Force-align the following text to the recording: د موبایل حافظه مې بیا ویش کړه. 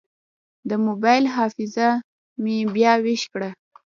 د 0.69 0.71
موبایل 0.85 1.23
حافظه 1.35 1.89
مې 2.43 2.57
بیا 2.75 2.93
ویش 3.03 3.23
کړه. 3.33 3.49